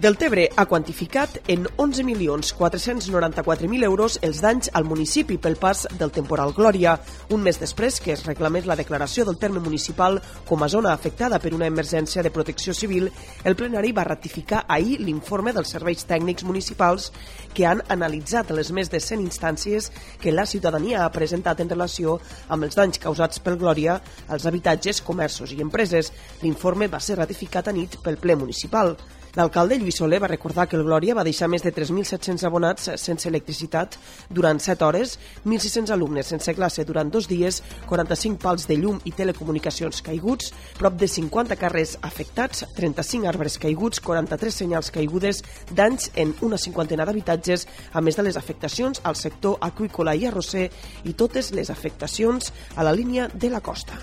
[0.00, 6.96] Deltebre ha quantificat en 11.494.000 euros els danys al municipi pel pas del temporal Glòria,
[7.36, 10.16] un mes després que es reclamés la declaració del terme municipal
[10.48, 13.12] com a zona afectada per una emergència de protecció civil,
[13.44, 17.12] el plenari va ratificar ahir l'informe dels serveis tècnics municipals
[17.52, 22.16] que han analitzat les més de 100 instàncies que la ciutadania ha presentat en relació
[22.48, 24.00] amb els danys causats pel Glòria
[24.32, 26.08] als habitatges, comerços i empreses.
[26.40, 28.96] L'informe va ser ratificat a nit pel ple municipal.
[29.38, 33.28] L'alcalde Lluís Soler va recordar que el Glòria va deixar més de 3.700 abonats sense
[33.30, 33.94] electricitat
[34.28, 39.14] durant 7 hores, 1.600 alumnes sense classe durant dos dies, 45 pals de llum i
[39.14, 46.34] telecomunicacions caiguts, prop de 50 carrers afectats, 35 arbres caiguts, 43 senyals caigudes, danys en
[46.42, 50.66] una cinquantena d'habitatges, a més de les afectacions al sector aqüícola i arrosser
[51.04, 53.94] i totes les afectacions a la línia de la costa.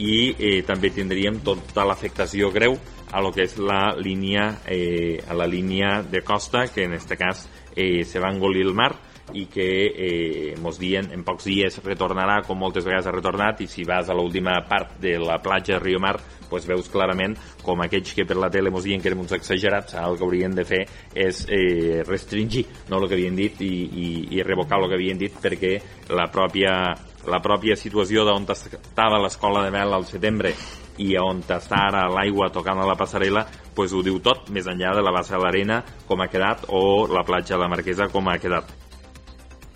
[0.00, 2.78] I eh, també tindríem tota l'afectació greu
[3.12, 7.16] a lo que és la línia, eh, a la línia de costa, que en este
[7.16, 8.94] cas eh, se va engolir el mar
[9.34, 13.68] i que eh, mos dien en pocs dies retornarà com moltes vegades ha retornat i
[13.70, 16.16] si vas a l'última part de la platja de Riomar
[16.50, 19.94] pues veus clarament com aquells que per la tele mos diuen que érem uns exagerats
[20.00, 20.80] el que haurien de fer
[21.14, 25.20] és eh, restringir no, el que havien dit i, i, i revocar el que havien
[25.20, 25.76] dit perquè
[26.10, 26.74] la pròpia,
[27.30, 30.52] la pròpia situació d'on estava l'escola de Mel al setembre
[31.00, 34.92] i on està ara l'aigua tocant a la passarel·la pues ho diu tot, més enllà
[34.96, 38.28] de la bassa de l'arena com ha quedat o la platja de la Marquesa com
[38.28, 38.79] ha quedat.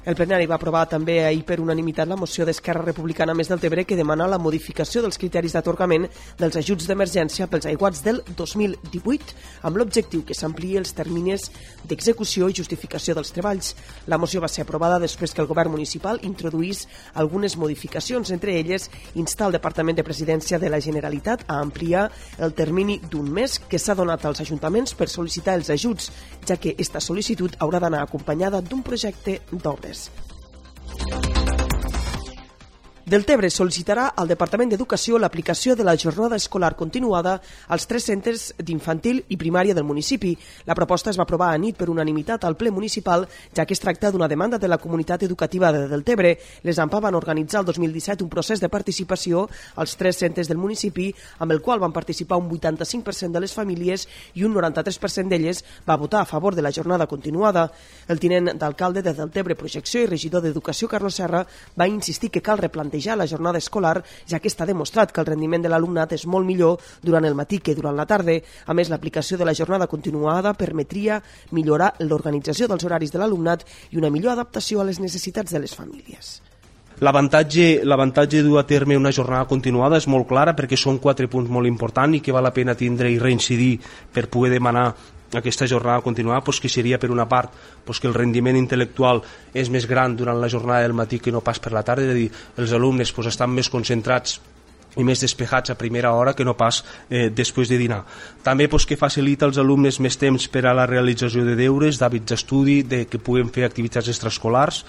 [0.04, 3.86] El plenari va aprovar també ahir per unanimitat la moció d'Esquerra Republicana Més del Tebre
[3.88, 6.04] que demana la modificació dels criteris d'atorgament
[6.36, 9.32] dels ajuts d'emergència pels aiguats del 2018
[9.64, 11.46] amb l'objectiu que s'ampliï els termines
[11.88, 13.70] d'execució i justificació dels treballs.
[14.06, 18.90] La moció va ser aprovada després que el govern municipal introduís algunes modificacions, entre elles
[19.14, 22.10] instar el Departament de Presidència de la Generalitat a ampliar
[22.44, 26.12] el termini d'un mes que s'ha donat als ajuntaments per sol·licitar els ajuts,
[26.44, 29.93] ja que esta sol·licitud haurà d'anar acompanyada d'un projecte d'obres.
[29.94, 30.33] years.
[33.04, 37.34] Deltebre sol·licitarà al Departament d'Educació l'aplicació de la jornada escolar continuada
[37.68, 40.30] als tres centres d'infantil i primària del municipi.
[40.64, 43.82] La proposta es va aprovar a nit per unanimitat al ple municipal, ja que es
[43.82, 46.30] tracta d'una demanda de la comunitat educativa de Deltebre.
[46.62, 51.10] Les AMPA van organitzar el 2017 un procés de participació als tres centres del municipi,
[51.40, 56.00] amb el qual van participar un 85% de les famílies i un 93% d'elles va
[56.00, 57.68] votar a favor de la jornada continuada.
[58.08, 61.44] El tinent d'alcalde de Deltebre Projecció i regidor d'Educació, Carlos Serra,
[61.76, 65.26] va insistir que cal replantejar plantejar la jornada escolar, ja que està demostrat que el
[65.26, 68.38] rendiment de l'alumnat és molt millor durant el matí que durant la tarda.
[68.66, 73.98] A més, l'aplicació de la jornada continuada permetria millorar l'organització dels horaris de l'alumnat i
[73.98, 76.40] una millor adaptació a les necessitats de les famílies.
[77.00, 81.50] L'avantatge de dur a terme una jornada continuada és molt clara perquè són quatre punts
[81.50, 83.80] molt importants i que val la pena tindre i reincidir
[84.14, 84.92] per poder demanar
[85.32, 87.52] aquesta jornada continuada pues, que seria per una part
[87.84, 89.22] pues, que el rendiment intel·lectual
[89.54, 92.12] és més gran durant la jornada del matí que no pas per la tarda, és
[92.12, 94.40] a dir, els alumnes pues, estan més concentrats
[94.94, 98.04] i més despejats a primera hora que no pas eh, després de dinar.
[98.46, 102.30] També pues, que facilita als alumnes més temps per a la realització de deures, d'hàbits
[102.30, 104.84] d'estudi, de que puguen fer activitats extraescolars,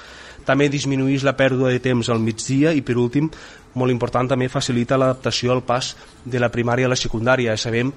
[0.45, 3.31] també disminueix la pèrdua de temps al migdia i per últim,
[3.75, 7.57] molt important, també facilita l'adaptació al pas de la primària a la secundària.
[7.57, 7.91] Sabem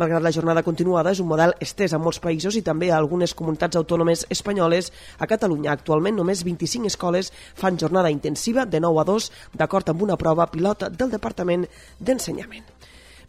[0.00, 3.34] Malgrat la jornada continuada, és un model estès a molts països i també a algunes
[3.36, 4.88] comunitats autònomes espanyoles.
[5.20, 7.28] A Catalunya, actualment, només 25 escoles
[7.60, 11.68] fan jornada intensiva de 9 a 2, d'acord amb una prova pilota del Departament
[12.00, 12.64] d'Ensenyament.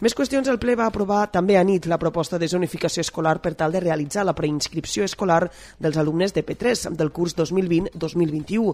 [0.01, 3.51] Més qüestions, el ple va aprovar també a nit la proposta de zonificació escolar per
[3.59, 5.43] tal de realitzar la preinscripció escolar
[5.77, 8.73] dels alumnes de P3 del curs 2020-2021.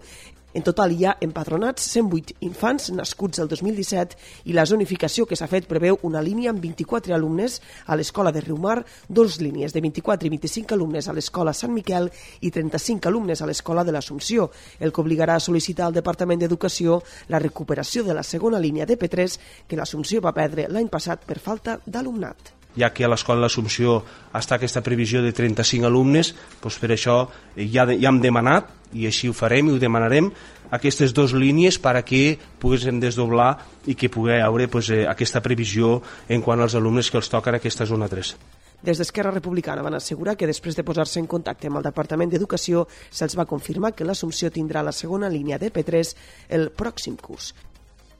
[0.57, 5.45] En total hi ha empadronats 108 infants nascuts el 2017 i la zonificació que s'ha
[5.51, 10.25] fet preveu una línia amb 24 alumnes a l'escola de Riumar, dos línies de 24
[10.25, 12.09] i 25 alumnes a l'escola Sant Miquel
[12.41, 14.49] i 35 alumnes a l'escola de l'Assumpció,
[14.79, 18.97] el que obligarà a sol·licitar al Departament d'Educació la recuperació de la segona línia de
[18.97, 19.39] P3
[19.69, 24.01] que l'Assumpció va perdre l'any passat per falta d'alumnat ja que a l'Escola l'Assumpció
[24.37, 27.23] està aquesta previsió de 35 alumnes, doncs per això
[27.57, 30.29] ja, ja hem demanat, i així ho farem i ho demanarem,
[30.71, 33.55] aquestes dues línies per a que poguéssim desdoblar
[33.87, 37.55] i que pugui haure pues, eh, aquesta previsió en quant als alumnes que els toquen
[37.57, 38.35] aquesta zona 3.
[38.77, 42.83] Des d'Esquerra Republicana van assegurar que després de posar-se en contacte amb el Departament d'Educació
[43.09, 46.13] se'ls va confirmar que l'Assumpció tindrà la segona línia de P3
[46.53, 47.55] el pròxim curs.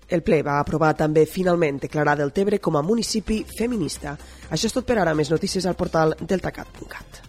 [0.07, 4.15] El ple va aprovar també finalment declarar Deltebre com a municipi feminista.
[4.49, 5.15] Això és tot per ara.
[5.17, 7.26] Més notícies al portal deltacat.cat.